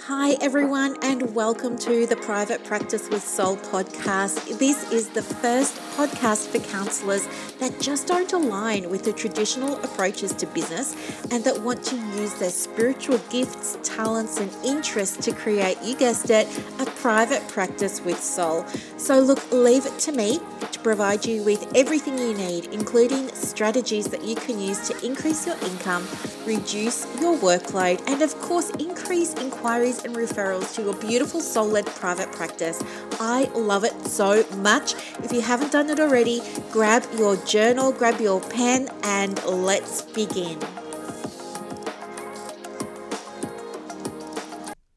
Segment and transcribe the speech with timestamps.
[0.00, 4.58] Hi, everyone, and welcome to the Private Practice with Soul podcast.
[4.58, 7.28] This is the first podcast for counselors
[7.60, 10.96] that just don't align with the traditional approaches to business
[11.30, 16.30] and that want to use their spiritual gifts, talents, and interests to create, you guessed
[16.30, 16.48] it,
[16.80, 18.64] a private practice with soul.
[18.96, 20.40] So, look, leave it to me
[20.72, 25.46] to provide you with everything you need, including strategies that you can use to increase
[25.46, 26.06] your income,
[26.46, 29.34] reduce your workload, and of course, increase
[29.82, 32.82] inquiries and referrals to your beautiful soul led private practice.
[33.20, 34.94] I love it so much.
[35.24, 36.40] If you haven't done it already,
[36.70, 40.58] grab your journal, grab your pen, and let's begin.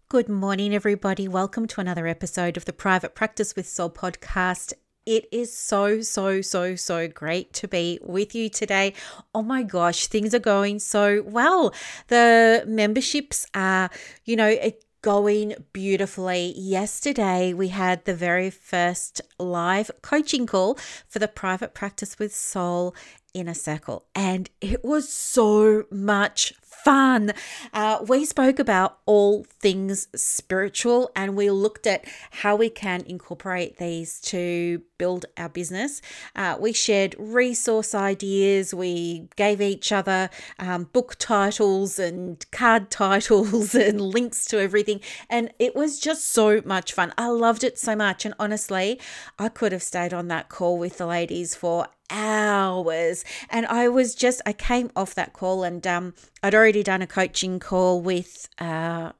[0.07, 1.27] Good morning, everybody.
[1.27, 4.73] Welcome to another episode of the Private Practice with Soul podcast.
[5.05, 8.93] It is so, so, so, so great to be with you today.
[9.35, 11.73] Oh my gosh, things are going so well.
[12.07, 13.91] The memberships are,
[14.23, 14.57] you know,
[15.05, 16.51] going beautifully.
[16.57, 22.95] Yesterday, we had the very first live coaching call for the Private Practice with Soul
[23.35, 26.53] Inner Circle, and it was so much
[26.85, 27.33] fun.
[27.73, 33.77] Uh, we spoke about all things spiritual and we looked at how we can incorporate
[33.77, 35.99] these to build our business.
[36.35, 43.73] Uh, we shared resource ideas, we gave each other um, book titles and card titles
[43.73, 45.01] and links to everything.
[45.27, 47.13] And it was just so much fun.
[47.17, 48.25] I loved it so much.
[48.25, 48.99] And honestly,
[49.39, 53.23] I could have stayed on that call with the ladies for hours.
[53.49, 57.07] And i was just i came off that call and um i'd already done a
[57.07, 59.11] coaching call with uh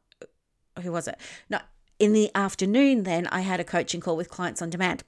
[0.81, 1.17] who was it?
[1.49, 1.59] No
[1.97, 5.03] in the afternoon then i had a coaching call with clients on demand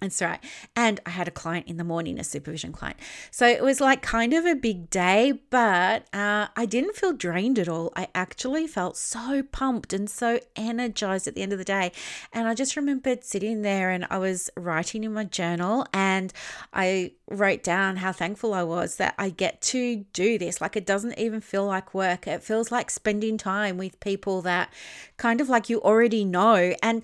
[0.00, 0.40] that's right.
[0.74, 2.98] And I had a client in the morning, a supervision client.
[3.30, 7.58] So it was like kind of a big day, but uh, I didn't feel drained
[7.58, 7.92] at all.
[7.94, 11.92] I actually felt so pumped and so energized at the end of the day.
[12.32, 16.32] And I just remembered sitting there and I was writing in my journal and
[16.72, 20.62] I wrote down how thankful I was that I get to do this.
[20.62, 24.72] Like it doesn't even feel like work, it feels like spending time with people that
[25.18, 26.74] kind of like you already know.
[26.82, 27.02] And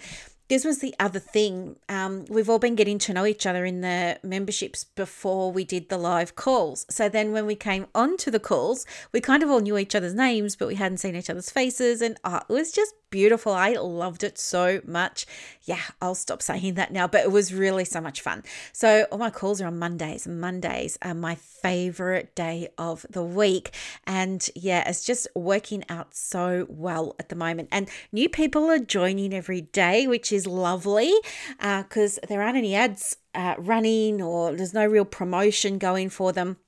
[0.48, 1.76] this was the other thing.
[1.88, 5.88] Um, we've all been getting to know each other in the memberships before we did
[5.88, 6.86] the live calls.
[6.88, 10.14] So then when we came onto the calls, we kind of all knew each other's
[10.14, 12.00] names, but we hadn't seen each other's faces.
[12.00, 13.54] And oh, it was just beautiful.
[13.54, 15.24] I loved it so much.
[15.62, 18.44] Yeah, I'll stop saying that now, but it was really so much fun.
[18.74, 23.74] So all my calls are on Mondays, Mondays are my favorite day of the week.
[24.06, 27.70] And yeah, it's just working out so well at the moment.
[27.72, 31.14] And new people are joining every day, which is lovely
[31.58, 36.32] because uh, there aren't any ads uh, running or there's no real promotion going for
[36.32, 36.58] them.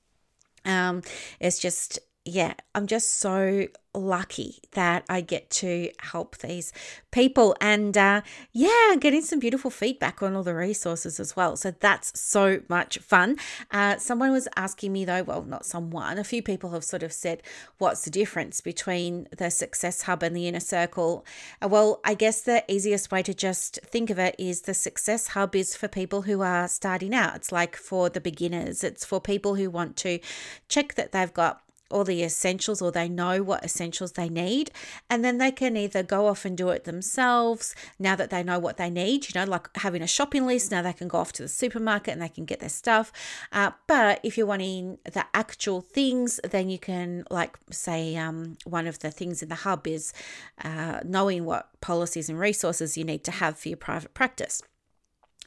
[0.65, 1.03] Um,
[1.39, 6.71] it's just yeah, I'm just so lucky that I get to help these
[7.11, 11.55] people and uh, yeah, getting some beautiful feedback on all the resources as well.
[11.55, 13.37] So that's so much fun.
[13.71, 17.11] Uh, someone was asking me though, well, not someone, a few people have sort of
[17.11, 17.41] said,
[17.77, 21.25] what's the difference between the Success Hub and the Inner Circle?
[21.61, 25.29] Uh, well, I guess the easiest way to just think of it is the Success
[25.29, 27.35] Hub is for people who are starting out.
[27.35, 30.19] It's like for the beginners, it's for people who want to
[30.67, 31.61] check that they've got
[31.91, 34.71] all the essentials or they know what essentials they need
[35.09, 38.59] and then they can either go off and do it themselves now that they know
[38.59, 41.31] what they need you know like having a shopping list now they can go off
[41.33, 43.11] to the supermarket and they can get their stuff.
[43.51, 48.87] Uh, but if you're wanting the actual things then you can like say um, one
[48.87, 50.13] of the things in the hub is
[50.63, 54.61] uh, knowing what policies and resources you need to have for your private practice.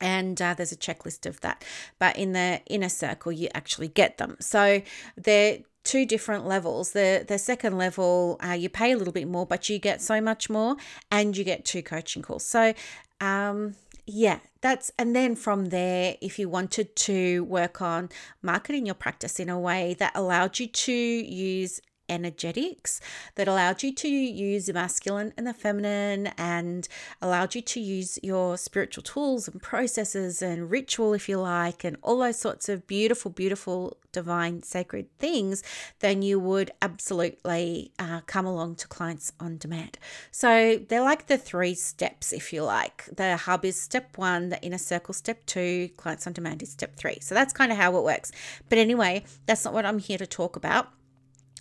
[0.01, 1.65] And uh, there's a checklist of that.
[1.99, 4.37] But in the inner circle you actually get them.
[4.41, 4.83] So
[5.17, 6.93] they're two different levels.
[6.93, 10.21] The the second level, uh, you pay a little bit more, but you get so
[10.21, 10.77] much more,
[11.11, 12.45] and you get two coaching calls.
[12.45, 12.75] So,
[13.21, 13.75] um,
[14.07, 18.11] yeah, that's and then from there, if you wanted to work on
[18.43, 23.01] marketing your practice in a way that allowed you to use energetics
[23.35, 26.89] that allowed you to use the masculine and the feminine and
[27.21, 31.97] allowed you to use your spiritual tools and processes and ritual, if you like, and
[32.03, 35.63] all those sorts of beautiful, beautiful, divine, sacred things,
[36.01, 39.99] then you would absolutely uh, come along to clients on demand.
[40.31, 43.05] So they're like the three steps, if you like.
[43.17, 46.97] The hub is step one, the inner circle, step two, clients on demand is step
[46.97, 47.19] three.
[47.21, 48.33] So that's kind of how it works.
[48.69, 50.93] But anyway, that's not what I'm here to talk about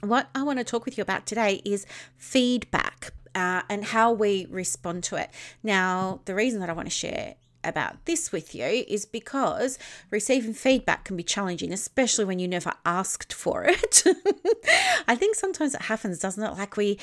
[0.01, 1.86] what I want to talk with you about today is
[2.18, 5.30] feedback uh, and how we respond to it.
[5.63, 9.78] Now, the reason that I want to share about this with you is because
[10.10, 14.04] receiving feedback can be challenging, especially when you never asked for it.
[15.08, 16.58] I think sometimes it happens, doesn't it?
[16.58, 16.98] Like we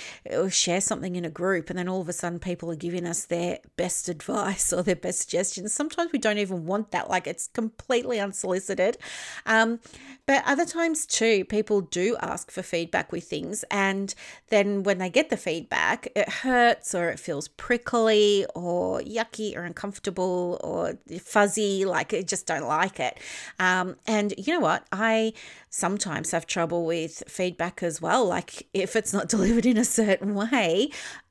[0.51, 3.25] share something in a group and then all of a sudden people are giving us
[3.25, 5.73] their best advice or their best suggestions.
[5.73, 8.99] Sometimes we don't even want that, like it's completely unsolicited.
[9.47, 9.81] Um,
[10.27, 14.15] but other times too, people do ask for feedback with things, and
[14.49, 19.63] then when they get the feedback, it hurts or it feels prickly or yucky or
[19.63, 23.19] uncomfortable or fuzzy, like I just don't like it.
[23.59, 24.87] Um, and you know what?
[24.93, 25.33] I
[25.71, 28.25] sometimes have trouble with feedback as well.
[28.27, 30.91] Like if it's not delivered in a certain way,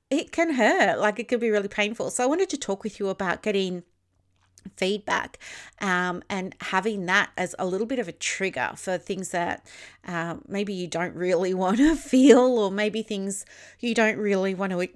[0.09, 0.99] it can hurt.
[0.99, 2.09] Like it could be really painful.
[2.09, 3.83] So I wanted to talk with you about getting
[4.75, 5.39] feedback
[5.81, 9.65] um, and having that as a little bit of a trigger for things that
[10.05, 13.45] um, maybe you don't really want to feel or maybe things
[13.79, 14.87] you don't really want to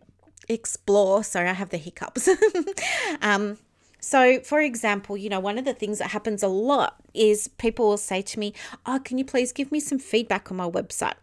[0.50, 1.24] explore.
[1.24, 2.30] Sorry, I have the hiccups.
[3.22, 3.58] um,
[4.02, 7.88] so, for example, you know, one of the things that happens a lot is people
[7.88, 8.54] will say to me,
[8.86, 11.14] Oh, can you please give me some feedback on my website?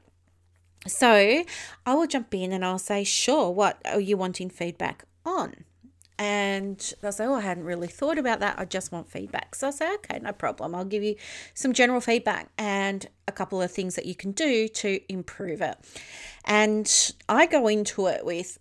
[0.86, 1.44] So,
[1.84, 5.64] I will jump in and I'll say, Sure, what are you wanting feedback on?
[6.20, 8.60] And they'll say, Oh, I hadn't really thought about that.
[8.60, 9.56] I just want feedback.
[9.56, 10.76] So I say, Okay, no problem.
[10.76, 11.16] I'll give you
[11.54, 15.76] some general feedback and a couple of things that you can do to improve it.
[16.44, 18.58] And I go into it with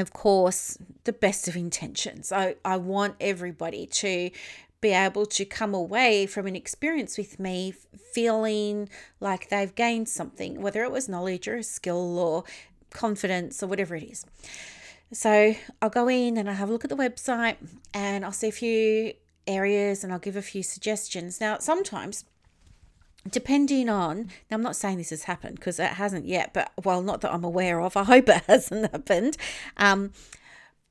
[0.00, 2.32] of course, the best of intentions.
[2.32, 4.30] I, I want everybody to
[4.80, 7.74] be able to come away from an experience with me
[8.12, 8.88] feeling
[9.20, 12.44] like they've gained something, whether it was knowledge or a skill or
[12.90, 14.24] confidence or whatever it is.
[15.12, 17.56] So I'll go in and I have a look at the website
[17.92, 19.12] and I'll see a few
[19.46, 21.40] areas and I'll give a few suggestions.
[21.40, 22.24] Now, sometimes
[23.28, 27.02] depending on now i'm not saying this has happened because it hasn't yet but well
[27.02, 29.36] not that i'm aware of i hope it hasn't happened
[29.76, 30.12] um,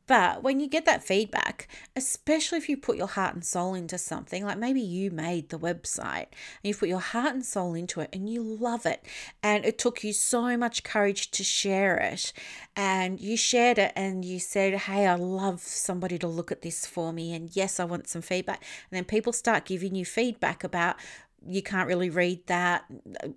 [0.09, 3.99] but when you get that feedback, especially if you put your heart and soul into
[3.99, 7.99] something, like maybe you made the website and you put your heart and soul into
[7.99, 9.05] it and you love it,
[9.43, 12.33] and it took you so much courage to share it,
[12.75, 16.87] and you shared it and you said, Hey, I love somebody to look at this
[16.87, 18.63] for me, and yes, I want some feedback.
[18.89, 20.95] And then people start giving you feedback about
[21.47, 22.85] you can't really read that.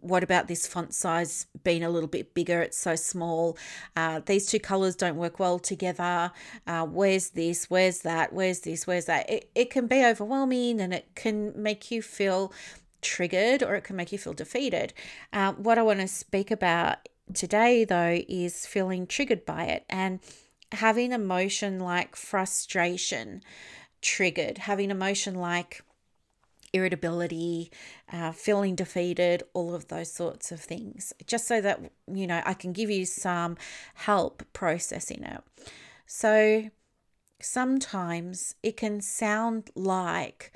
[0.00, 2.60] What about this font size being a little bit bigger?
[2.62, 3.56] It's so small.
[3.96, 6.32] Uh, these two colors don't work well together.
[6.66, 7.70] Uh, where's this?
[7.70, 8.32] Where's that?
[8.32, 8.86] Where's this?
[8.86, 9.28] Where's that?
[9.30, 12.52] It, it can be overwhelming and it can make you feel
[13.00, 14.92] triggered or it can make you feel defeated.
[15.32, 20.20] Uh, what I want to speak about today, though, is feeling triggered by it and
[20.72, 23.42] having emotion like frustration
[24.00, 25.82] triggered, having emotion like
[26.72, 27.70] irritability,
[28.12, 31.80] uh, feeling defeated, all of those sorts of things, just so that,
[32.12, 33.56] you know, I can give you some
[33.94, 35.42] help processing it.
[36.06, 36.70] So
[37.40, 40.52] sometimes it can sound like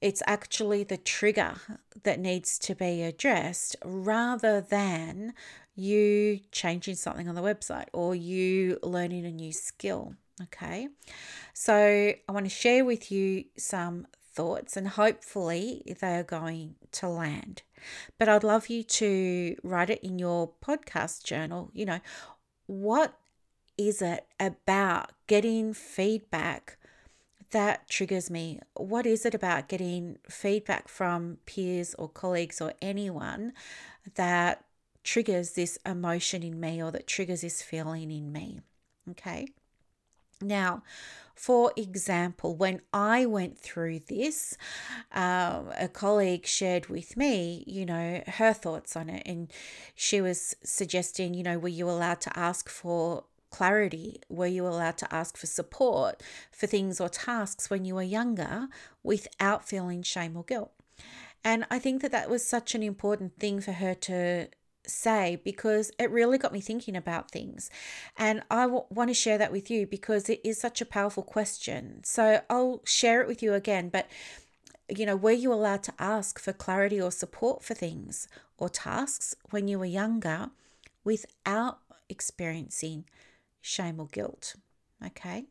[0.00, 1.54] it's actually the trigger
[2.02, 5.32] that needs to be addressed rather than
[5.74, 10.14] you changing something on the website or you learning a new skill.
[10.42, 10.88] Okay,
[11.54, 17.08] so I want to share with you some thoughts, and hopefully they are going to
[17.08, 17.62] land.
[18.18, 21.70] But I'd love you to write it in your podcast journal.
[21.72, 22.00] You know,
[22.66, 23.14] what
[23.78, 26.76] is it about getting feedback
[27.50, 28.60] that triggers me?
[28.74, 33.52] What is it about getting feedback from peers or colleagues or anyone
[34.14, 34.64] that
[35.02, 38.60] triggers this emotion in me or that triggers this feeling in me?
[39.10, 39.48] Okay.
[40.40, 40.82] Now,
[41.34, 44.56] for example, when I went through this,
[45.12, 49.22] um, a colleague shared with me, you know, her thoughts on it.
[49.26, 49.52] And
[49.94, 54.20] she was suggesting, you know, were you allowed to ask for clarity?
[54.30, 58.68] Were you allowed to ask for support for things or tasks when you were younger
[59.02, 60.72] without feeling shame or guilt?
[61.44, 64.48] And I think that that was such an important thing for her to
[64.86, 67.70] say because it really got me thinking about things.
[68.16, 71.22] And I w- want to share that with you because it is such a powerful
[71.22, 72.02] question.
[72.04, 73.88] So I'll share it with you again.
[73.88, 74.06] But,
[74.88, 78.28] you know, were you allowed to ask for clarity or support for things
[78.58, 80.50] or tasks when you were younger
[81.04, 81.78] without
[82.08, 83.04] experiencing
[83.60, 84.56] shame or guilt?
[85.04, 85.46] Okay.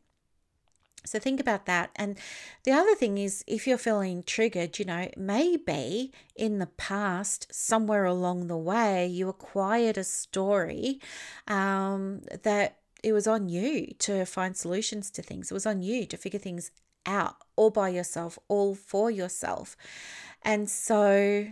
[1.06, 1.90] So think about that.
[1.96, 2.18] And
[2.64, 8.04] the other thing is, if you're feeling triggered, you know, maybe in the past, somewhere
[8.04, 11.00] along the way, you acquired a story
[11.46, 15.50] um, that it was on you to find solutions to things.
[15.50, 16.70] It was on you to figure things
[17.06, 19.76] out all by yourself, all for yourself.
[20.42, 21.46] And so,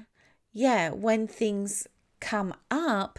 [0.53, 1.87] yeah, when things
[2.21, 3.19] come up,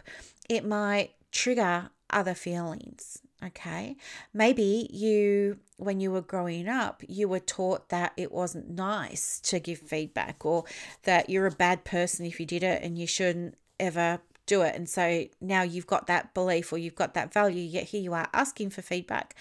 [0.50, 3.22] it might trigger other feelings.
[3.46, 3.96] Okay.
[4.34, 9.60] Maybe you, when you were growing up, you were taught that it wasn't nice to
[9.60, 10.64] give feedback or
[11.04, 14.76] that you're a bad person if you did it and you shouldn't ever do it.
[14.76, 18.14] And so now you've got that belief or you've got that value, yet here you
[18.14, 19.36] are asking for feedback.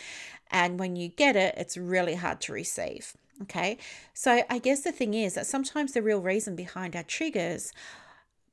[0.50, 3.14] And when you get it, it's really hard to receive.
[3.42, 3.78] Okay.
[4.12, 7.72] So I guess the thing is that sometimes the real reason behind our triggers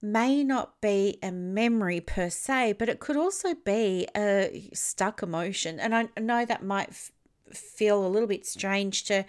[0.02, 5.80] may not be a memory per se, but it could also be a stuck emotion.
[5.80, 7.12] And I know that might f-
[7.52, 9.26] feel a little bit strange to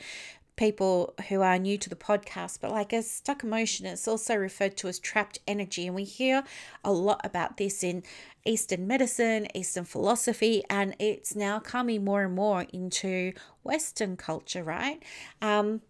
[0.56, 4.76] people who are new to the podcast, but like a stuck emotion, it's also referred
[4.76, 5.86] to as trapped energy.
[5.86, 6.44] And we hear
[6.84, 8.02] a lot about this in
[8.44, 15.02] Eastern medicine, Eastern philosophy, and it's now coming more and more into Western culture, right?
[15.40, 15.80] Um,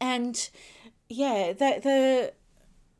[0.00, 0.50] and
[1.08, 2.32] yeah, the the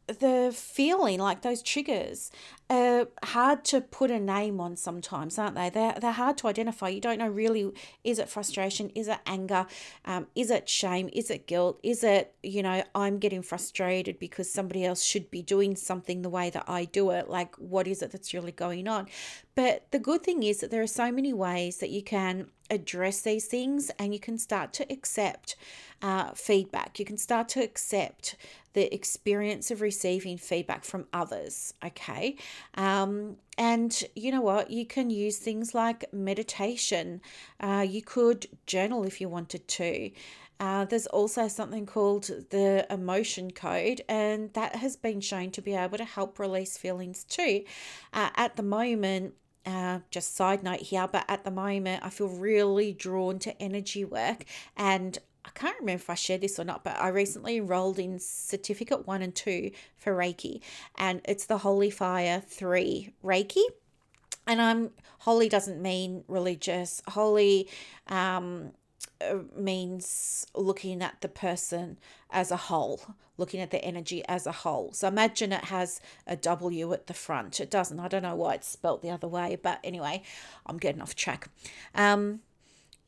[0.09, 2.31] the feeling like those triggers
[2.71, 5.71] are hard to put a name on sometimes aren't they?
[5.71, 6.88] They're, they're hard to identify.
[6.88, 7.73] You don't know really
[8.05, 8.91] is it frustration?
[8.95, 9.67] Is it anger?
[10.05, 11.11] Um, is it shame?
[11.12, 11.79] Is it guilt?
[11.83, 16.31] Is it you know i'm getting frustrated because somebody else should be doing something the
[16.31, 17.29] way that i do it?
[17.29, 19.09] Like what is it that's really going on?
[19.55, 23.23] But the good thing is that there are so many ways that you can address
[23.23, 25.57] these things and you can start to accept
[26.03, 26.99] uh, feedback.
[26.99, 28.37] You can start to accept
[28.78, 31.75] the experience of receiving feedback from others.
[31.85, 32.37] Okay.
[32.75, 34.70] Um, and you know what?
[34.70, 37.20] You can use things like meditation.
[37.58, 40.12] Uh, you could journal if you wanted to.
[40.61, 45.75] Uh, there's also something called the emotion code, and that has been shown to be
[45.75, 47.64] able to help release feelings too.
[48.12, 49.35] Uh, at the moment,
[49.66, 54.04] uh, just side note here, but at the moment, I feel really drawn to energy
[54.04, 54.44] work.
[54.76, 58.18] And I can't remember if I shared this or not, but I recently enrolled in
[58.18, 60.61] certificate one and two for Reiki,
[60.97, 63.62] and it's the Holy Fire 3 Reiki.
[64.47, 64.90] And I'm
[65.21, 67.02] holy doesn't mean religious.
[67.07, 67.68] Holy
[68.07, 68.73] um,
[69.21, 71.99] uh, means looking at the person
[72.30, 73.00] as a whole,
[73.37, 74.92] looking at the energy as a whole.
[74.92, 77.61] So imagine it has a W at the front.
[77.61, 77.99] It doesn't.
[77.99, 80.23] I don't know why it's spelt the other way, but anyway,
[80.66, 81.49] I'm getting off track.
[81.95, 82.40] Um,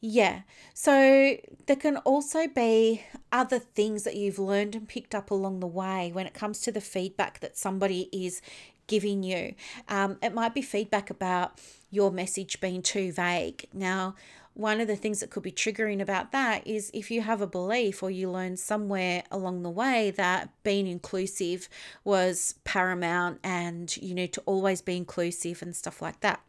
[0.01, 0.43] yeah.
[0.73, 5.67] So there can also be other things that you've learned and picked up along the
[5.67, 8.41] way when it comes to the feedback that somebody is
[8.87, 9.55] giving you.
[9.89, 13.69] Um, it might be feedback about your message being too vague.
[13.75, 14.15] Now,
[14.55, 17.47] one of the things that could be triggering about that is if you have a
[17.47, 21.69] belief or you learn somewhere along the way that being inclusive
[22.05, 26.41] was paramount and you need to always be inclusive and stuff like that.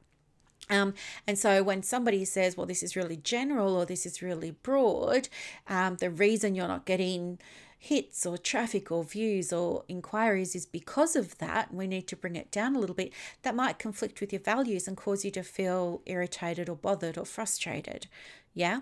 [0.71, 0.93] Um,
[1.27, 5.29] and so when somebody says, well, this is really general or this is really broad,
[5.67, 7.37] um, the reason you're not getting
[7.77, 11.73] hits or traffic or views or inquiries is because of that.
[11.73, 13.11] We need to bring it down a little bit.
[13.41, 17.25] That might conflict with your values and cause you to feel irritated or bothered or
[17.25, 18.05] frustrated.
[18.53, 18.81] Yeah.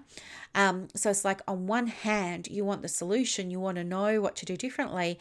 [0.53, 4.19] Um, so it's like, on one hand, you want the solution, you want to know
[4.19, 5.17] what to do differently,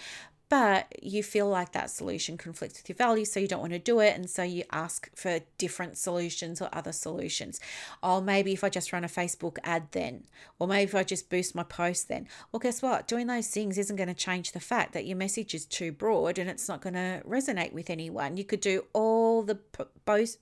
[0.49, 3.79] but you feel like that solution conflicts with your values, so you don't want to
[3.79, 4.15] do it.
[4.15, 7.61] And so you ask for different solutions or other solutions.
[8.03, 10.27] Oh, maybe if I just run a Facebook ad then,
[10.59, 12.29] or maybe if I just boost my post then.
[12.51, 13.07] Well, guess what?
[13.07, 16.39] Doing those things isn't going to change the fact that your message is too broad
[16.39, 18.37] and it's not going to resonate with anyone.
[18.37, 19.57] You could do all the
[20.05, 20.39] post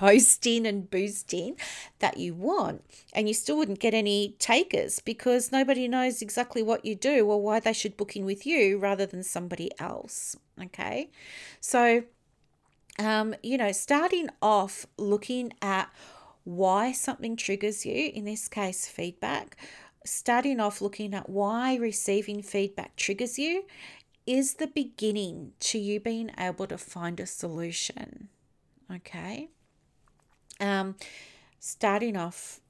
[0.00, 1.54] posting and boosting
[1.98, 2.82] that you want.
[3.12, 7.42] And you still wouldn't get any takers because nobody knows exactly what you do or
[7.42, 10.36] why they should book in with you rather than somebody else.
[10.58, 11.10] Okay.
[11.60, 12.04] So,
[12.98, 15.90] um, you know, starting off looking at
[16.44, 19.54] why something triggers you, in this case, feedback,
[20.06, 23.64] starting off looking at why receiving feedback triggers you
[24.26, 28.30] is the beginning to you being able to find a solution.
[28.90, 29.50] Okay.
[30.60, 30.96] Um,
[31.58, 32.60] starting off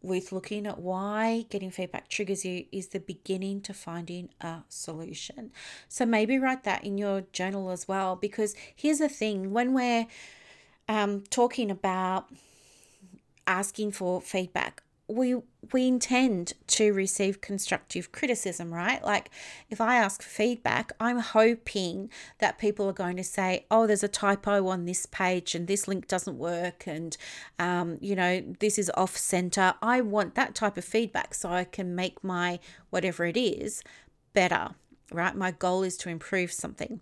[0.00, 5.50] with looking at why getting feedback triggers you is the beginning to finding a solution.
[5.88, 10.06] So maybe write that in your journal as well, because here's the thing when we're
[10.88, 12.30] um, talking about
[13.46, 15.36] asking for feedback, we
[15.72, 19.02] we intend to receive constructive criticism, right?
[19.02, 19.30] Like
[19.70, 24.04] if I ask for feedback, I'm hoping that people are going to say, "Oh, there's
[24.04, 27.16] a typo on this page, and this link doesn't work, and
[27.58, 31.64] um, you know this is off center." I want that type of feedback so I
[31.64, 32.60] can make my
[32.90, 33.82] whatever it is
[34.34, 34.74] better,
[35.10, 35.34] right?
[35.34, 37.00] My goal is to improve something.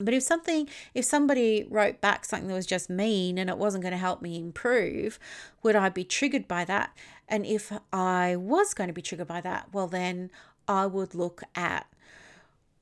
[0.00, 3.82] But if something, if somebody wrote back something that was just mean and it wasn't
[3.82, 5.18] going to help me improve,
[5.62, 6.96] would I be triggered by that?
[7.28, 10.30] And if I was going to be triggered by that, well, then
[10.66, 11.86] I would look at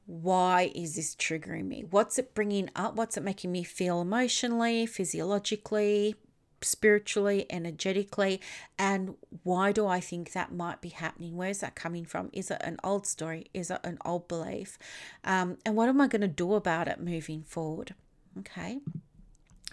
[0.06, 1.84] why is this triggering me?
[1.90, 2.94] What's it bringing up?
[2.94, 6.14] What's it making me feel emotionally, physiologically,
[6.62, 8.40] spiritually, energetically,
[8.78, 11.36] and why do I think that might be happening?
[11.36, 12.30] Where's that coming from?
[12.32, 13.46] Is it an old story?
[13.54, 14.78] Is it an old belief?
[15.24, 17.94] Um, and what am I going to do about it moving forward?
[18.38, 18.80] Okay.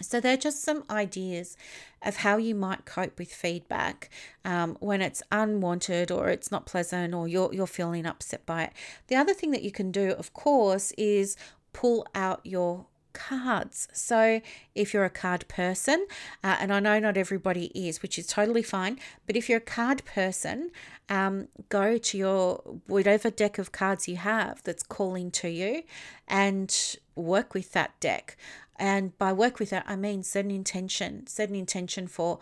[0.02, 1.56] So, they're just some ideas
[2.02, 4.10] of how you might cope with feedback
[4.44, 8.72] um, when it's unwanted or it's not pleasant or you're, you're feeling upset by it.
[9.06, 11.36] The other thing that you can do, of course, is
[11.72, 13.88] pull out your cards.
[13.92, 14.42] So,
[14.74, 16.06] if you're a card person,
[16.42, 19.62] uh, and I know not everybody is, which is totally fine, but if you're a
[19.62, 20.70] card person,
[21.08, 22.56] um, go to your
[22.86, 25.84] whatever deck of cards you have that's calling to you
[26.28, 28.36] and work with that deck.
[28.76, 32.40] And by work with it, I mean set an intention, set an intention for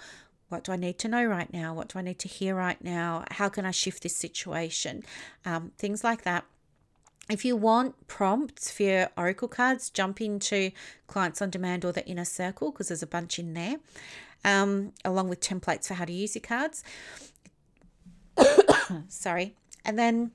[0.48, 1.72] what do I need to know right now?
[1.72, 3.24] What do I need to hear right now?
[3.30, 5.02] How can I shift this situation?
[5.46, 6.44] Um, things like that.
[7.30, 10.72] If you want prompts for your Oracle cards, jump into
[11.06, 13.76] Clients on Demand or the Inner Circle because there's a bunch in there,
[14.44, 16.82] um, along with templates for how to use your cards.
[19.08, 19.54] Sorry.
[19.84, 20.32] And then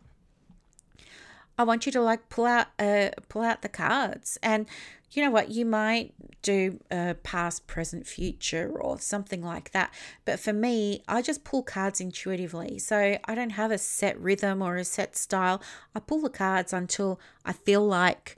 [1.58, 4.38] I want you to like pull out uh pull out the cards.
[4.44, 4.68] And
[5.12, 5.50] you know what?
[5.50, 9.94] You might do a past present future or something like that.
[10.26, 12.80] But for me I just pull cards intuitively.
[12.80, 15.62] So I don't have a set rhythm or a set style.
[15.96, 18.38] I pull the cards until I feel like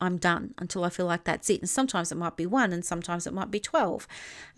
[0.00, 1.60] I'm done until I feel like that's it.
[1.60, 4.06] And sometimes it might be one and sometimes it might be 12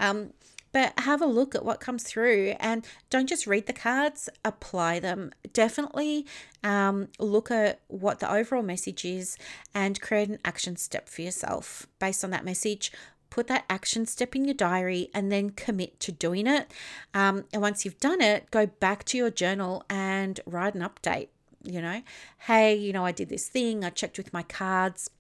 [0.01, 0.33] um
[0.77, 4.99] but have a look at what comes through and don't just read the cards, apply
[4.99, 5.33] them.
[5.55, 6.27] Definitely
[6.63, 9.39] um, look at what the overall message is
[9.75, 12.93] and create an action step for yourself based on that message
[13.31, 16.71] put that action step in your diary and then commit to doing it.
[17.13, 21.29] Um, and once you've done it, go back to your journal and write an update.
[21.63, 22.03] You know,
[22.47, 25.11] hey, you know, I did this thing, I checked with my cards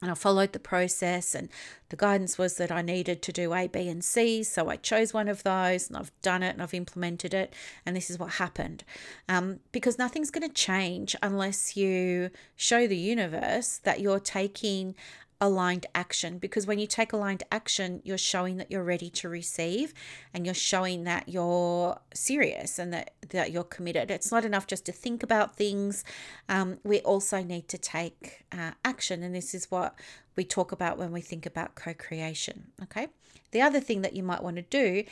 [0.00, 1.48] and I followed the process, and
[1.88, 4.42] the guidance was that I needed to do A, B, and C.
[4.42, 7.52] So I chose one of those, and I've done it, and I've implemented it,
[7.84, 8.84] and this is what happened.
[9.28, 14.94] Um, because nothing's going to change unless you show the universe that you're taking
[15.40, 19.94] aligned action because when you take aligned action you're showing that you're ready to receive
[20.34, 24.10] and you're showing that you're serious and that that you're committed.
[24.10, 26.02] It's not enough just to think about things.
[26.48, 29.94] Um, we also need to take uh, action and this is what
[30.34, 33.08] we talk about when we think about co-creation okay?
[33.52, 35.04] The other thing that you might want to do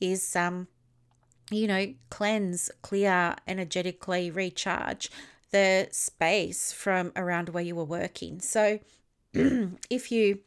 [0.00, 0.68] is um,
[1.50, 5.10] you know cleanse clear energetically recharge
[5.50, 8.40] the space from around where you were working.
[8.40, 8.80] So
[9.90, 10.40] if you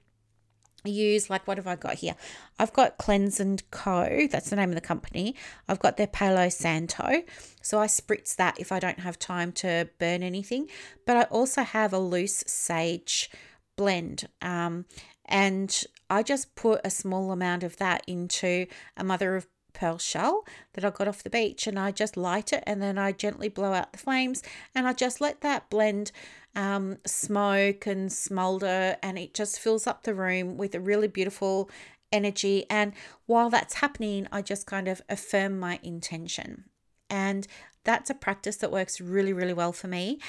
[0.86, 2.16] use like what have I got here?
[2.60, 4.28] I've got Cleanse and Co.
[4.32, 5.36] That's the name of the company.
[5.68, 7.24] I've got their Palo Santo.
[7.62, 10.70] So I spritz that if I don't have time to burn anything.
[11.06, 13.30] But I also have a loose sage
[13.76, 14.28] blend.
[14.42, 14.86] Um,
[15.26, 20.44] and I just put a small amount of that into a mother of pearl shell
[20.74, 23.48] that I got off the beach and I just light it and then I gently
[23.48, 24.42] blow out the flames
[24.74, 26.12] and I just let that blend
[26.58, 31.70] um, smoke and smolder, and it just fills up the room with a really beautiful
[32.12, 32.66] energy.
[32.70, 32.94] And
[33.28, 36.66] while that's happening, I just kind of affirm my intention.
[37.10, 37.48] And
[37.84, 40.20] that's a practice that works really, really well for me.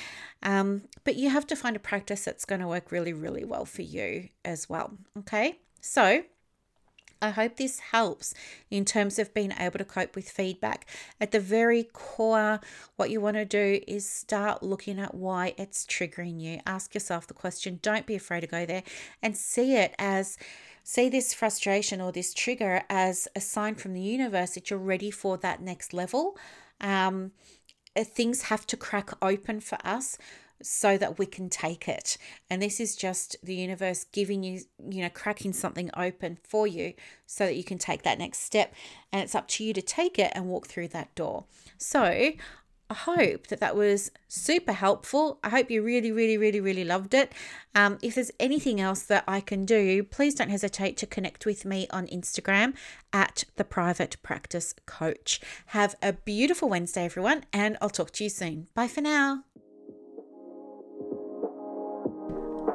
[0.43, 3.64] Um, but you have to find a practice that's going to work really, really well
[3.64, 4.93] for you as well.
[5.19, 5.59] Okay.
[5.81, 6.25] So,
[7.21, 8.35] I hope this helps
[8.71, 10.87] in terms of being able to cope with feedback.
[11.21, 12.61] At the very core,
[12.97, 16.61] what you want to do is start looking at why it's triggering you.
[16.67, 18.83] Ask yourself the question, don't be afraid to go there
[19.23, 20.39] and see it as
[20.85, 25.11] see this frustration or this trigger as a sign from the universe that you're ready
[25.11, 26.39] for that next level.
[26.81, 27.33] Um,
[27.95, 30.17] things have to crack open for us
[30.62, 32.16] so that we can take it.
[32.51, 36.94] And this is just the universe giving you, you know, cracking something open for you
[37.27, 38.75] so that you can take that next step.
[39.12, 41.44] And it's up to you to take it and walk through that door.
[41.77, 42.33] So,
[42.90, 45.38] I hope that that was super helpful.
[45.44, 47.33] I hope you really, really, really, really loved it.
[47.75, 51.66] Um, if there's anything else that I can do, please don't hesitate to connect with
[51.66, 52.75] me on Instagram
[53.12, 55.38] at the Private Practice Coach.
[55.66, 58.68] Have a beautiful Wednesday, everyone, and I'll talk to you soon.
[58.75, 59.44] Bye for now.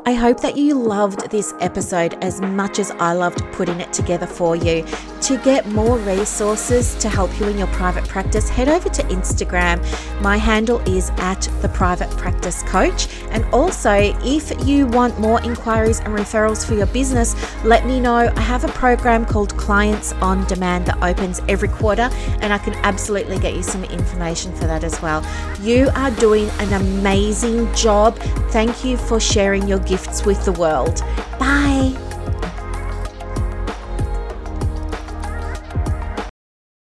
[0.05, 4.27] I hope that you loved this episode as much as I loved putting it together
[4.27, 4.85] for you.
[5.21, 9.79] To get more resources to help you in your private practice, head over to Instagram.
[10.21, 13.07] My handle is at the private practice coach.
[13.29, 18.29] And also, if you want more inquiries and referrals for your business, let me know.
[18.35, 22.09] I have a program called Clients on Demand that opens every quarter,
[22.41, 25.25] and I can absolutely get you some information for that as well.
[25.61, 28.19] You are doing an amazing job.
[28.51, 31.01] Thank you for sharing your gifts with the world.
[31.37, 32.02] Bye.